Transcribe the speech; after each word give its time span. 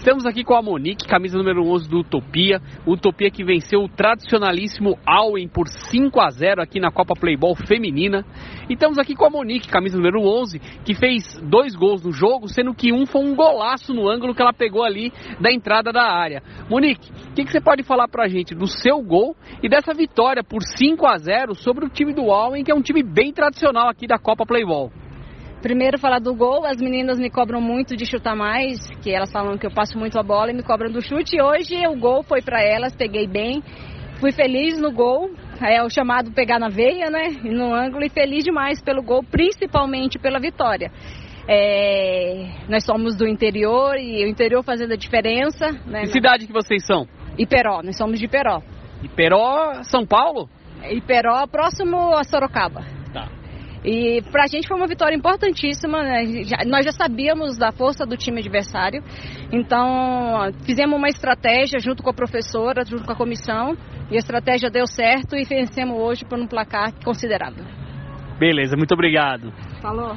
Estamos 0.00 0.24
aqui 0.24 0.42
com 0.42 0.54
a 0.54 0.62
Monique, 0.62 1.06
camisa 1.06 1.36
número 1.36 1.62
11 1.62 1.86
do 1.86 1.98
Utopia. 1.98 2.58
Utopia 2.86 3.30
que 3.30 3.44
venceu 3.44 3.82
o 3.82 3.88
tradicionalíssimo 3.88 4.98
Allen 5.06 5.46
por 5.46 5.68
5 5.68 6.18
a 6.18 6.30
0 6.30 6.62
aqui 6.62 6.80
na 6.80 6.90
Copa 6.90 7.12
Playball 7.12 7.54
Feminina. 7.54 8.24
E 8.70 8.72
estamos 8.72 8.96
aqui 8.96 9.14
com 9.14 9.26
a 9.26 9.30
Monique, 9.30 9.68
camisa 9.68 9.98
número 9.98 10.22
11, 10.22 10.58
que 10.86 10.94
fez 10.94 11.38
dois 11.42 11.76
gols 11.76 12.02
no 12.02 12.12
jogo, 12.12 12.48
sendo 12.48 12.72
que 12.72 12.94
um 12.94 13.04
foi 13.04 13.20
um 13.20 13.36
golaço 13.36 13.92
no 13.92 14.08
ângulo 14.08 14.34
que 14.34 14.40
ela 14.40 14.54
pegou 14.54 14.82
ali 14.82 15.12
da 15.38 15.52
entrada 15.52 15.92
da 15.92 16.10
área. 16.10 16.42
Monique, 16.70 17.12
o 17.12 17.34
que, 17.34 17.44
que, 17.44 17.52
você 17.52 17.60
pode 17.60 17.82
falar 17.82 18.08
pra 18.08 18.26
gente 18.26 18.54
do 18.54 18.66
seu 18.66 19.02
gol 19.02 19.36
e 19.62 19.68
dessa 19.68 19.92
vitória 19.92 20.42
por 20.42 20.62
5 20.62 21.06
a 21.06 21.18
0 21.18 21.54
sobre 21.54 21.84
o 21.84 21.90
time 21.90 22.14
do 22.14 22.32
Allen, 22.32 22.64
que 22.64 22.72
é 22.72 22.74
um 22.74 22.80
time 22.80 23.02
bem 23.02 23.34
tradicional 23.34 23.90
aqui 23.90 24.06
da 24.06 24.18
Copa 24.18 24.46
Playball? 24.46 24.90
Primeiro 25.62 25.98
falar 25.98 26.20
do 26.20 26.34
gol, 26.34 26.64
as 26.64 26.78
meninas 26.78 27.18
me 27.18 27.28
cobram 27.28 27.60
muito 27.60 27.94
de 27.94 28.06
chutar 28.06 28.34
mais, 28.34 28.78
que 29.02 29.10
elas 29.10 29.30
falam 29.30 29.58
que 29.58 29.66
eu 29.66 29.70
passo 29.70 29.98
muito 29.98 30.18
a 30.18 30.22
bola 30.22 30.50
e 30.50 30.54
me 30.54 30.62
cobram 30.62 30.90
do 30.90 31.02
chute. 31.02 31.36
E 31.36 31.42
hoje 31.42 31.86
o 31.86 31.98
gol 31.98 32.22
foi 32.22 32.40
para 32.40 32.62
elas, 32.62 32.96
peguei 32.96 33.26
bem, 33.26 33.62
fui 34.18 34.32
feliz 34.32 34.80
no 34.80 34.90
gol, 34.90 35.30
é 35.60 35.82
o 35.82 35.90
chamado 35.90 36.32
pegar 36.32 36.58
na 36.58 36.70
veia, 36.70 37.10
né? 37.10 37.28
No 37.44 37.74
ângulo 37.74 38.04
e 38.04 38.08
feliz 38.08 38.42
demais 38.42 38.80
pelo 38.80 39.02
gol, 39.02 39.22
principalmente 39.22 40.18
pela 40.18 40.40
vitória. 40.40 40.90
É, 41.46 42.46
nós 42.66 42.82
somos 42.84 43.14
do 43.14 43.28
interior 43.28 43.98
e 43.98 44.24
o 44.24 44.28
interior 44.28 44.62
fazendo 44.62 44.92
a 44.94 44.96
diferença. 44.96 45.72
Né? 45.86 46.02
Que 46.02 46.06
cidade 46.06 46.46
que 46.46 46.52
vocês 46.52 46.86
são? 46.86 47.06
Iperó, 47.36 47.82
nós 47.82 47.98
somos 47.98 48.18
de 48.18 48.24
Iperó. 48.24 48.62
Iperó, 49.02 49.82
São 49.82 50.06
Paulo? 50.06 50.48
Iperó, 50.90 51.46
próximo 51.46 52.14
a 52.16 52.24
Sorocaba. 52.24 52.99
E 53.84 54.22
para 54.30 54.44
a 54.44 54.46
gente 54.46 54.68
foi 54.68 54.76
uma 54.76 54.86
vitória 54.86 55.16
importantíssima. 55.16 56.02
Né? 56.02 56.44
Já, 56.44 56.58
nós 56.66 56.84
já 56.84 56.92
sabíamos 56.92 57.56
da 57.56 57.72
força 57.72 58.04
do 58.04 58.16
time 58.16 58.40
adversário, 58.40 59.02
então 59.52 60.52
fizemos 60.64 60.96
uma 60.96 61.08
estratégia 61.08 61.78
junto 61.78 62.02
com 62.02 62.10
a 62.10 62.14
professora, 62.14 62.84
junto 62.84 63.04
com 63.04 63.12
a 63.12 63.16
comissão, 63.16 63.76
e 64.10 64.16
a 64.16 64.18
estratégia 64.18 64.70
deu 64.70 64.86
certo 64.86 65.36
e 65.36 65.44
vencemos 65.44 65.98
hoje 65.98 66.24
por 66.24 66.38
um 66.38 66.46
placar 66.46 66.92
considerável. 67.04 67.64
Beleza, 68.38 68.76
muito 68.76 68.92
obrigado. 68.92 69.52
Falou. 69.80 70.16